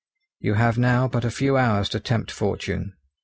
[0.39, 2.93] You have now but a few hours to tempt fortune.